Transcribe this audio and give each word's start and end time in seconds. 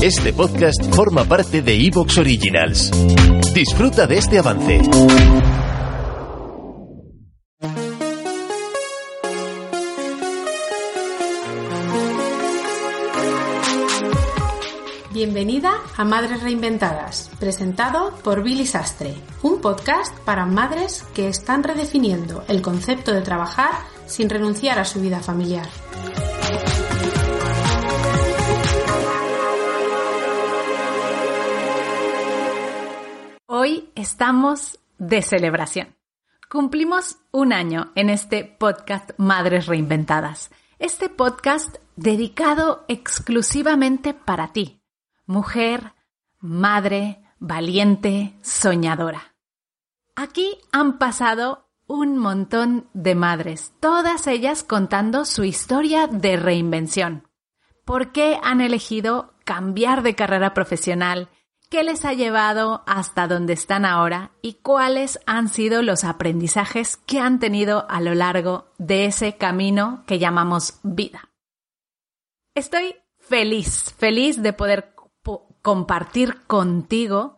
Este 0.00 0.32
podcast 0.32 0.94
forma 0.94 1.24
parte 1.24 1.60
de 1.60 1.74
Evox 1.74 2.18
Originals. 2.18 2.92
Disfruta 3.52 4.06
de 4.06 4.18
este 4.18 4.38
avance. 4.38 4.80
Bienvenida 15.12 15.72
a 15.96 16.04
Madres 16.04 16.44
Reinventadas, 16.44 17.32
presentado 17.40 18.14
por 18.22 18.44
Billy 18.44 18.66
Sastre, 18.66 19.16
un 19.42 19.60
podcast 19.60 20.16
para 20.20 20.46
madres 20.46 21.04
que 21.12 21.26
están 21.26 21.64
redefiniendo 21.64 22.44
el 22.46 22.62
concepto 22.62 23.12
de 23.12 23.22
trabajar 23.22 23.72
sin 24.06 24.30
renunciar 24.30 24.78
a 24.78 24.84
su 24.84 25.00
vida 25.00 25.18
familiar. 25.18 25.66
Estamos 33.98 34.78
de 34.98 35.22
celebración. 35.22 35.96
Cumplimos 36.48 37.18
un 37.32 37.52
año 37.52 37.90
en 37.96 38.10
este 38.10 38.44
podcast 38.44 39.10
Madres 39.16 39.66
Reinventadas. 39.66 40.52
Este 40.78 41.08
podcast 41.08 41.78
dedicado 41.96 42.84
exclusivamente 42.86 44.14
para 44.14 44.52
ti, 44.52 44.84
mujer, 45.26 45.94
madre, 46.38 47.24
valiente, 47.40 48.38
soñadora. 48.40 49.34
Aquí 50.14 50.58
han 50.70 50.98
pasado 50.98 51.68
un 51.88 52.18
montón 52.18 52.88
de 52.92 53.16
madres, 53.16 53.72
todas 53.80 54.28
ellas 54.28 54.62
contando 54.62 55.24
su 55.24 55.42
historia 55.42 56.06
de 56.06 56.36
reinvención. 56.36 57.28
¿Por 57.84 58.12
qué 58.12 58.38
han 58.44 58.60
elegido 58.60 59.34
cambiar 59.44 60.02
de 60.02 60.14
carrera 60.14 60.54
profesional? 60.54 61.30
Qué 61.70 61.82
les 61.82 62.04
ha 62.04 62.12
llevado 62.12 62.82
hasta 62.86 63.26
donde 63.26 63.52
están 63.52 63.84
ahora 63.84 64.32
y 64.42 64.54
cuáles 64.54 65.20
han 65.26 65.48
sido 65.48 65.82
los 65.82 66.04
aprendizajes 66.04 66.96
que 66.96 67.20
han 67.20 67.38
tenido 67.38 67.86
a 67.88 68.00
lo 68.00 68.14
largo 68.14 68.72
de 68.78 69.04
ese 69.04 69.36
camino 69.36 70.04
que 70.06 70.18
llamamos 70.18 70.80
vida. 70.82 71.30
Estoy 72.54 72.96
feliz, 73.18 73.94
feliz 73.96 74.42
de 74.42 74.52
poder 74.52 74.94
compartir 75.62 76.42
contigo 76.46 77.36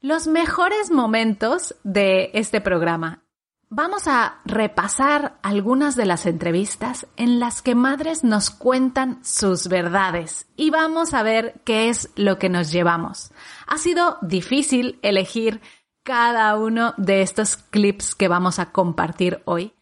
los 0.00 0.26
mejores 0.26 0.90
momentos 0.90 1.74
de 1.82 2.30
este 2.32 2.60
programa 2.60 3.27
Vamos 3.70 4.08
a 4.08 4.40
repasar 4.46 5.38
algunas 5.42 5.94
de 5.94 6.06
las 6.06 6.24
entrevistas 6.24 7.06
en 7.16 7.38
las 7.38 7.60
que 7.60 7.74
madres 7.74 8.24
nos 8.24 8.48
cuentan 8.48 9.22
sus 9.22 9.68
verdades 9.68 10.46
y 10.56 10.70
vamos 10.70 11.12
a 11.12 11.22
ver 11.22 11.60
qué 11.64 11.90
es 11.90 12.10
lo 12.16 12.38
que 12.38 12.48
nos 12.48 12.72
llevamos. 12.72 13.30
Ha 13.66 13.76
sido 13.76 14.16
difícil 14.22 14.98
elegir 15.02 15.60
cada 16.02 16.56
uno 16.56 16.94
de 16.96 17.20
estos 17.20 17.58
clips 17.58 18.14
que 18.14 18.26
vamos 18.26 18.58
a 18.58 18.72
compartir 18.72 19.42
hoy, 19.44 19.74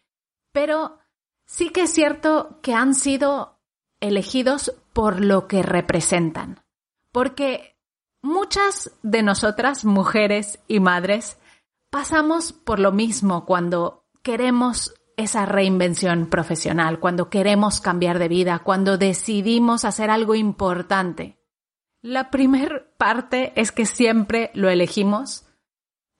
pero 0.51 0.99
sí 1.45 1.69
que 1.69 1.83
es 1.83 1.93
cierto 1.93 2.59
que 2.61 2.73
han 2.73 2.93
sido 2.93 3.57
elegidos 4.01 4.73
por 4.91 5.23
lo 5.23 5.47
que 5.47 5.63
representan, 5.63 6.59
porque 7.13 7.77
muchas 8.21 8.91
de 9.01 9.23
nosotras, 9.23 9.85
mujeres 9.85 10.59
y 10.67 10.81
madres, 10.81 11.37
pasamos 11.89 12.53
por 12.53 12.79
lo 12.79 12.91
mismo 12.91 13.45
cuando 13.45 14.05
queremos 14.21 14.93
esa 15.15 15.45
reinvención 15.45 16.27
profesional, 16.27 16.99
cuando 16.99 17.29
queremos 17.29 17.81
cambiar 17.81 18.19
de 18.19 18.27
vida, 18.27 18.59
cuando 18.59 18.97
decidimos 18.97 19.83
hacer 19.83 20.09
algo 20.09 20.35
importante. 20.35 21.39
La 22.01 22.29
primer 22.29 22.93
parte 22.97 23.51
es 23.59 23.71
que 23.71 23.85
siempre 23.85 24.51
lo 24.53 24.69
elegimos 24.69 25.45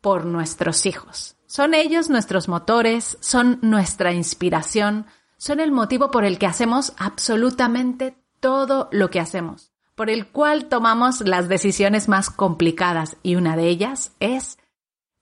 por 0.01 0.25
nuestros 0.25 0.85
hijos. 0.85 1.35
Son 1.45 1.73
ellos 1.73 2.09
nuestros 2.09 2.47
motores, 2.47 3.17
son 3.21 3.59
nuestra 3.61 4.13
inspiración, 4.13 5.05
son 5.37 5.59
el 5.59 5.71
motivo 5.71 6.09
por 6.09 6.25
el 6.25 6.39
que 6.39 6.47
hacemos 6.47 6.93
absolutamente 6.97 8.17
todo 8.39 8.89
lo 8.91 9.09
que 9.09 9.19
hacemos, 9.19 9.71
por 9.95 10.09
el 10.09 10.27
cual 10.27 10.65
tomamos 10.65 11.21
las 11.21 11.47
decisiones 11.47 12.07
más 12.07 12.29
complicadas 12.29 13.17
y 13.21 13.35
una 13.35 13.55
de 13.55 13.67
ellas 13.69 14.13
es 14.19 14.57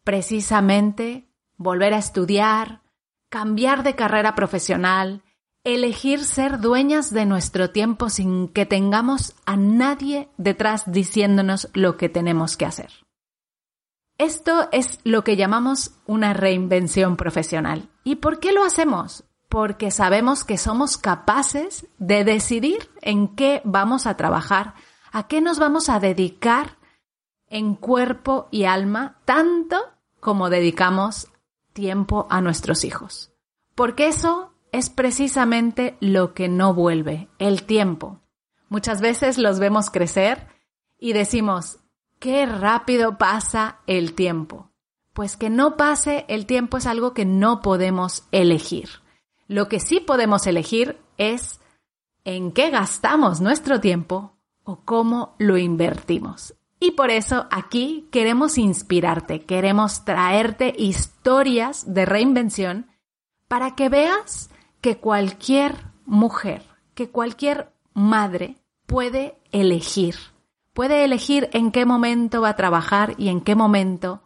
precisamente 0.05 1.27
volver 1.57 1.93
a 1.93 1.97
estudiar, 1.97 2.81
cambiar 3.29 3.83
de 3.83 3.95
carrera 3.95 4.35
profesional, 4.35 5.23
elegir 5.65 6.23
ser 6.23 6.59
dueñas 6.59 7.11
de 7.11 7.25
nuestro 7.25 7.71
tiempo 7.71 8.09
sin 8.09 8.47
que 8.47 8.65
tengamos 8.65 9.35
a 9.45 9.57
nadie 9.57 10.29
detrás 10.37 10.89
diciéndonos 10.89 11.69
lo 11.73 11.97
que 11.97 12.07
tenemos 12.07 12.55
que 12.55 12.65
hacer. 12.65 12.91
Esto 14.17 14.69
es 14.71 14.99
lo 15.03 15.23
que 15.23 15.35
llamamos 15.35 15.91
una 16.05 16.33
reinvención 16.33 17.17
profesional. 17.17 17.89
¿Y 18.03 18.17
por 18.17 18.39
qué 18.39 18.53
lo 18.53 18.63
hacemos? 18.63 19.25
Porque 19.49 19.91
sabemos 19.91 20.43
que 20.43 20.57
somos 20.57 20.97
capaces 20.97 21.87
de 21.97 22.23
decidir 22.23 22.89
en 23.01 23.35
qué 23.35 23.61
vamos 23.65 24.05
a 24.05 24.15
trabajar, 24.15 24.75
a 25.11 25.27
qué 25.27 25.41
nos 25.41 25.59
vamos 25.59 25.89
a 25.89 25.99
dedicar 25.99 26.77
en 27.47 27.75
cuerpo 27.75 28.47
y 28.51 28.65
alma, 28.65 29.17
tanto 29.25 29.94
como 30.25 30.49
dedicamos 30.49 31.27
tiempo 31.73 32.25
a 32.31 32.41
nuestros 32.41 32.83
hijos. 32.83 33.31
Porque 33.75 34.07
eso 34.07 34.55
es 34.71 34.89
precisamente 34.89 35.97
lo 35.99 36.33
que 36.33 36.49
no 36.49 36.73
vuelve, 36.73 37.29
el 37.37 37.61
tiempo. 37.61 38.21
Muchas 38.67 39.01
veces 39.01 39.37
los 39.37 39.59
vemos 39.59 39.91
crecer 39.91 40.47
y 40.97 41.13
decimos, 41.13 41.77
qué 42.17 42.47
rápido 42.47 43.19
pasa 43.19 43.81
el 43.85 44.15
tiempo. 44.15 44.71
Pues 45.13 45.37
que 45.37 45.51
no 45.51 45.77
pase 45.77 46.25
el 46.27 46.47
tiempo 46.47 46.77
es 46.77 46.87
algo 46.87 47.13
que 47.13 47.25
no 47.25 47.61
podemos 47.61 48.23
elegir. 48.31 48.89
Lo 49.47 49.67
que 49.67 49.79
sí 49.79 49.99
podemos 49.99 50.47
elegir 50.47 50.99
es 51.19 51.61
en 52.23 52.51
qué 52.51 52.71
gastamos 52.71 53.41
nuestro 53.41 53.79
tiempo 53.79 54.35
o 54.63 54.79
cómo 54.85 55.35
lo 55.37 55.59
invertimos. 55.59 56.55
Y 56.79 56.91
por 56.91 57.09
eso 57.09 57.47
aquí 57.51 58.07
queremos 58.11 58.57
inspirarte, 58.57 59.45
queremos 59.45 60.05
traerte 60.05 60.73
historias 60.77 61.93
de 61.93 62.05
reinvención 62.05 62.87
para 63.47 63.75
que 63.75 63.89
veas 63.89 64.49
que 64.81 64.97
cualquier 64.97 65.75
mujer, 66.05 66.63
que 66.93 67.09
cualquier 67.09 67.71
madre 67.93 68.57
puede 68.85 69.37
elegir. 69.51 70.15
Puede 70.73 71.05
elegir 71.05 71.49
en 71.53 71.71
qué 71.71 71.85
momento 71.85 72.41
va 72.41 72.49
a 72.49 72.55
trabajar 72.55 73.15
y 73.17 73.29
en 73.29 73.41
qué 73.41 73.55
momento 73.55 74.21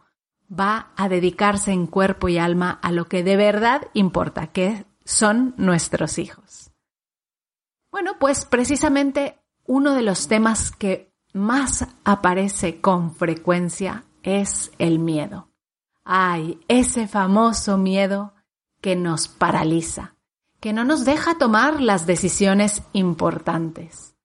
va 0.50 0.90
a 0.96 1.08
dedicarse 1.08 1.70
en 1.72 1.86
cuerpo 1.86 2.28
y 2.28 2.38
alma 2.38 2.78
a 2.82 2.90
lo 2.90 3.06
que 3.06 3.22
de 3.22 3.36
verdad 3.36 3.82
importa, 3.94 4.48
que 4.48 4.84
son 5.04 5.54
nuestros 5.56 6.18
hijos. 6.18 6.72
Bueno, 7.90 8.18
pues 8.18 8.44
precisamente 8.44 9.38
uno 9.64 9.94
de 9.94 10.02
los 10.02 10.26
temas 10.28 10.72
que 10.72 11.09
más 11.32 11.86
aparece 12.04 12.80
con 12.80 13.14
frecuencia 13.14 14.04
es 14.22 14.72
el 14.78 14.98
miedo. 14.98 15.48
Ay, 16.04 16.60
ese 16.68 17.08
famoso 17.08 17.78
miedo 17.78 18.34
que 18.80 18.96
nos 18.96 19.28
paraliza, 19.28 20.16
que 20.60 20.72
no 20.72 20.84
nos 20.84 21.04
deja 21.04 21.38
tomar 21.38 21.80
las 21.80 22.06
decisiones 22.06 22.82
importantes. 22.92 24.16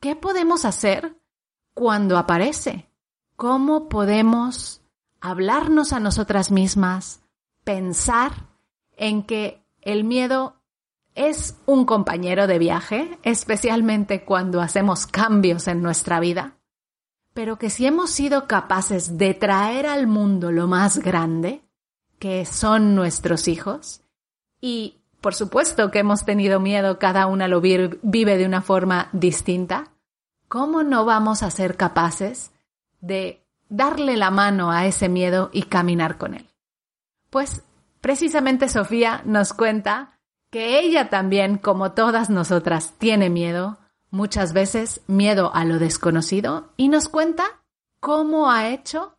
¿Qué 0.00 0.16
podemos 0.16 0.64
hacer 0.64 1.16
cuando 1.74 2.18
aparece? 2.18 2.90
¿Cómo 3.36 3.88
podemos 3.88 4.82
hablarnos 5.20 5.92
a 5.92 6.00
nosotras 6.00 6.50
mismas, 6.50 7.22
pensar 7.64 8.48
en 8.96 9.22
que 9.22 9.64
el 9.80 10.04
miedo 10.04 10.61
es 11.14 11.56
un 11.66 11.84
compañero 11.84 12.46
de 12.46 12.58
viaje, 12.58 13.18
especialmente 13.22 14.24
cuando 14.24 14.60
hacemos 14.60 15.06
cambios 15.06 15.68
en 15.68 15.82
nuestra 15.82 16.20
vida, 16.20 16.56
pero 17.34 17.58
que 17.58 17.70
si 17.70 17.86
hemos 17.86 18.10
sido 18.10 18.46
capaces 18.46 19.18
de 19.18 19.34
traer 19.34 19.86
al 19.86 20.06
mundo 20.06 20.52
lo 20.52 20.66
más 20.66 20.98
grande, 20.98 21.62
que 22.18 22.44
son 22.44 22.94
nuestros 22.94 23.48
hijos, 23.48 24.02
y 24.60 25.02
por 25.20 25.34
supuesto 25.34 25.90
que 25.90 26.00
hemos 26.00 26.24
tenido 26.24 26.60
miedo, 26.60 26.98
cada 26.98 27.26
una 27.26 27.48
lo 27.48 27.60
vive 27.60 28.38
de 28.38 28.46
una 28.46 28.62
forma 28.62 29.08
distinta, 29.12 29.92
¿cómo 30.48 30.82
no 30.82 31.04
vamos 31.04 31.42
a 31.42 31.50
ser 31.50 31.76
capaces 31.76 32.52
de 33.00 33.44
darle 33.68 34.16
la 34.16 34.30
mano 34.30 34.70
a 34.70 34.86
ese 34.86 35.08
miedo 35.08 35.50
y 35.52 35.62
caminar 35.64 36.18
con 36.18 36.34
él? 36.34 36.48
Pues 37.30 37.62
precisamente 38.00 38.68
Sofía 38.68 39.22
nos 39.24 39.52
cuenta 39.52 40.18
que 40.52 40.80
ella 40.80 41.08
también, 41.08 41.56
como 41.56 41.92
todas 41.92 42.28
nosotras, 42.28 42.92
tiene 42.98 43.30
miedo, 43.30 43.78
muchas 44.10 44.52
veces 44.52 45.00
miedo 45.06 45.50
a 45.54 45.64
lo 45.64 45.78
desconocido, 45.78 46.74
y 46.76 46.90
nos 46.90 47.08
cuenta 47.08 47.64
cómo 48.00 48.50
ha 48.50 48.68
hecho 48.68 49.16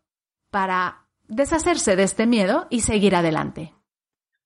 para 0.52 1.08
deshacerse 1.24 1.96
de 1.96 2.04
este 2.04 2.28
miedo 2.28 2.68
y 2.70 2.82
seguir 2.82 3.16
adelante. 3.16 3.74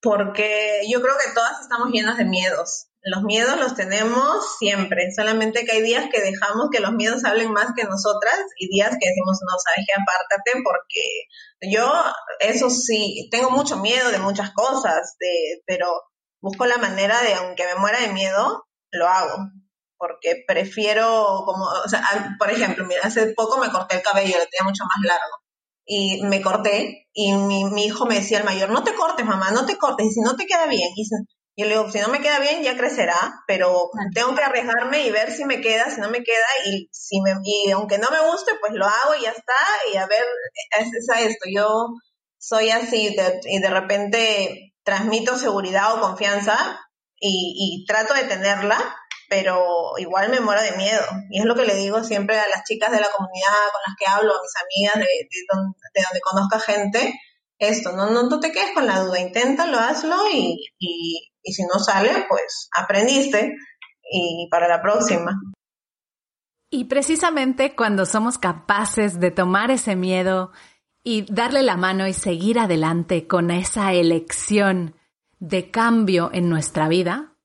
Porque 0.01 0.83
yo 0.89 1.01
creo 1.01 1.15
que 1.17 1.33
todas 1.33 1.59
estamos 1.59 1.91
llenas 1.91 2.17
de 2.17 2.23
miedos. 2.23 2.85
los 3.01 3.23
miedos 3.23 3.57
los 3.57 3.75
tenemos 3.75 4.57
siempre, 4.57 5.11
solamente 5.13 5.65
que 5.65 5.73
hay 5.73 5.81
días 5.81 6.05
que 6.09 6.21
dejamos 6.21 6.69
que 6.71 6.79
los 6.79 6.93
miedos 6.93 7.25
hablen 7.25 7.51
más 7.51 7.73
que 7.75 7.83
nosotras 7.83 8.39
y 8.57 8.69
días 8.69 8.91
que 8.91 9.09
decimos, 9.09 9.39
no, 9.41 9.57
sabes 9.59 9.85
que 9.85 10.01
apártate 10.01 10.63
porque 10.63 11.73
yo, 11.73 11.91
eso 12.39 12.69
sí, 12.69 13.27
tengo 13.29 13.49
mucho 13.49 13.77
miedo 13.77 14.09
de 14.11 14.19
muchas 14.19 14.51
cosas, 14.51 15.15
de, 15.19 15.61
pero 15.65 15.87
busco 16.47 16.65
la 16.65 16.77
manera 16.77 17.21
de, 17.21 17.33
aunque 17.35 17.65
me 17.65 17.75
muera 17.75 17.99
de 18.01 18.09
miedo, 18.13 18.65
lo 18.91 19.07
hago. 19.07 19.37
Porque 19.97 20.43
prefiero, 20.47 21.43
como, 21.45 21.65
o 21.65 21.89
sea, 21.89 22.35
por 22.39 22.51
ejemplo, 22.51 22.85
mira, 22.85 23.01
hace 23.03 23.33
poco 23.33 23.57
me 23.59 23.71
corté 23.71 23.95
el 23.97 24.03
cabello, 24.03 24.37
lo 24.37 24.45
tenía 24.45 24.63
mucho 24.63 24.83
más 24.85 25.03
largo. 25.03 25.35
Y 25.85 26.21
me 26.23 26.41
corté, 26.41 27.07
y 27.13 27.33
mi, 27.33 27.65
mi 27.65 27.85
hijo 27.85 28.05
me 28.05 28.15
decía 28.15 28.39
el 28.39 28.43
mayor, 28.43 28.69
no 28.69 28.83
te 28.83 28.93
cortes, 28.93 29.25
mamá, 29.25 29.51
no 29.51 29.65
te 29.65 29.77
cortes, 29.77 30.07
y 30.07 30.11
si 30.11 30.21
no 30.21 30.35
te 30.35 30.45
queda 30.45 30.67
bien. 30.67 30.89
Y 30.95 31.03
y 31.59 31.63
le 31.63 31.69
digo, 31.69 31.91
si 31.91 31.99
no 31.99 32.09
me 32.09 32.21
queda 32.21 32.39
bien, 32.39 32.61
ya 32.61 32.77
crecerá, 32.77 33.43
pero 33.47 33.89
tengo 34.13 34.35
que 34.35 34.43
arriesgarme 34.43 35.07
y 35.07 35.11
ver 35.11 35.31
si 35.31 35.43
me 35.43 35.59
queda, 35.59 35.89
si 35.89 35.99
no 35.99 36.09
me 36.09 36.23
queda, 36.23 36.45
y 36.67 36.87
si 36.91 37.19
me, 37.21 37.31
y 37.43 37.71
aunque 37.71 37.97
no 37.97 38.11
me 38.11 38.19
guste, 38.29 38.51
pues 38.61 38.73
lo 38.73 38.85
hago 38.85 39.15
y 39.19 39.23
ya 39.23 39.31
está, 39.31 39.55
y 39.91 39.97
a 39.97 40.05
ver, 40.05 40.23
es, 40.79 40.87
es 40.93 41.09
a 41.09 41.21
esto, 41.21 41.45
yo 41.51 41.87
soy 42.37 42.69
así, 42.69 43.15
y 43.45 43.59
de 43.59 43.69
repente 43.71 44.75
transmito 44.87 45.35
seguridad 45.35 45.95
o 45.95 45.99
confianza, 45.99 46.79
y, 47.19 47.83
trato 47.85 48.13
de 48.13 48.23
tenerla, 48.23 48.77
pero 49.29 49.97
igual 49.97 50.29
me 50.29 50.39
muero 50.39 50.61
de 50.61 50.77
miedo. 50.77 51.03
Y 51.29 51.39
es 51.39 51.45
lo 51.45 51.55
que 51.55 51.65
le 51.65 51.75
digo 51.75 52.03
siempre 52.05 52.39
a 52.39 52.47
las 52.47 52.63
chicas 52.63 52.91
de 52.91 53.01
la 53.01 53.09
comunidad 53.11 53.51
con 53.73 53.81
las 53.85 53.95
que 53.99 54.07
hablo, 54.07 54.33
a 54.33 54.41
mis 54.41 54.55
amigas 54.55 54.95
de, 54.95 55.27
donde, 55.51 55.77
de 55.93 56.03
donde 56.03 56.21
conozca 56.21 56.59
gente, 56.59 57.19
esto, 57.59 57.91
no, 57.91 58.09
no, 58.11 58.39
te 58.39 58.51
quedes 58.51 58.71
con 58.73 58.85
la 58.85 58.99
duda, 59.01 59.19
inténtalo, 59.19 59.77
hazlo 59.77 60.15
y, 60.31 60.57
y 60.79 61.53
si 61.53 61.63
no 61.63 61.79
sale, 61.79 62.25
pues 62.29 62.69
aprendiste 62.77 63.55
y 64.09 64.47
para 64.49 64.69
la 64.69 64.81
próxima. 64.81 65.37
Y 66.69 66.85
precisamente 66.85 67.75
cuando 67.75 68.05
somos 68.05 68.37
capaces 68.37 69.19
de 69.19 69.31
tomar 69.31 69.71
ese 69.71 69.95
miedo 69.95 70.51
y 71.07 71.21
darle 71.21 71.63
la 71.63 71.77
mano 71.77 72.05
y 72.05 72.11
seguir 72.11 72.59
adelante 72.59 73.27
con 73.27 73.49
esa 73.49 73.93
elección 73.93 74.93
de 75.39 75.71
cambio 75.71 76.29
en 76.33 76.49
nuestra 76.49 76.89
vida, 76.89 77.37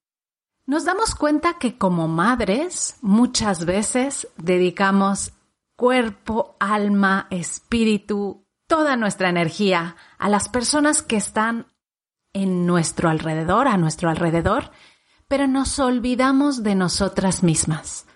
nos 0.66 0.84
damos 0.84 1.14
cuenta 1.14 1.58
que 1.60 1.78
como 1.78 2.08
madres 2.08 2.96
muchas 3.02 3.64
veces 3.64 4.26
dedicamos 4.36 5.34
cuerpo, 5.76 6.56
alma, 6.58 7.28
espíritu, 7.30 8.48
toda 8.66 8.96
nuestra 8.96 9.28
energía 9.28 9.94
a 10.18 10.28
las 10.28 10.48
personas 10.48 11.00
que 11.00 11.14
están 11.14 11.68
en 12.32 12.66
nuestro 12.66 13.10
alrededor, 13.10 13.68
a 13.68 13.76
nuestro 13.76 14.10
alrededor, 14.10 14.72
pero 15.28 15.46
nos 15.46 15.78
olvidamos 15.78 16.64
de 16.64 16.74
nosotras 16.74 17.44
mismas. 17.44 18.06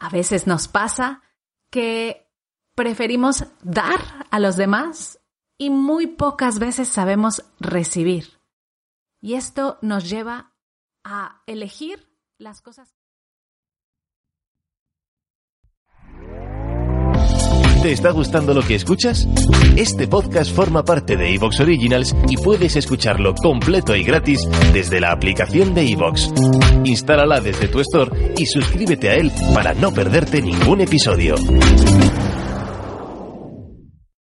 A 0.00 0.08
veces 0.08 0.48
nos 0.48 0.66
pasa 0.66 1.22
que 1.70 2.21
preferimos 2.74 3.44
dar 3.62 4.26
a 4.30 4.40
los 4.40 4.56
demás 4.56 5.20
y 5.58 5.70
muy 5.70 6.06
pocas 6.06 6.58
veces 6.58 6.88
sabemos 6.88 7.44
recibir. 7.60 8.40
Y 9.20 9.34
esto 9.34 9.78
nos 9.82 10.08
lleva 10.08 10.52
a 11.04 11.42
elegir 11.46 12.08
las 12.38 12.60
cosas. 12.60 12.96
¿Te 17.82 17.90
está 17.90 18.12
gustando 18.12 18.54
lo 18.54 18.62
que 18.62 18.76
escuchas? 18.76 19.26
Este 19.76 20.06
podcast 20.06 20.54
forma 20.54 20.84
parte 20.84 21.16
de 21.16 21.34
Evox 21.34 21.58
Originals 21.58 22.14
y 22.28 22.36
puedes 22.36 22.76
escucharlo 22.76 23.34
completo 23.34 23.96
y 23.96 24.04
gratis 24.04 24.48
desde 24.72 25.00
la 25.00 25.10
aplicación 25.10 25.74
de 25.74 25.90
Evox. 25.90 26.32
Instálala 26.84 27.40
desde 27.40 27.66
tu 27.66 27.80
store 27.80 28.34
y 28.38 28.46
suscríbete 28.46 29.10
a 29.10 29.16
él 29.16 29.32
para 29.52 29.74
no 29.74 29.92
perderte 29.92 30.40
ningún 30.40 30.80
episodio. 30.80 31.34